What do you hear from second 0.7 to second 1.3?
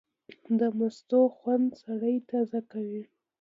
مستو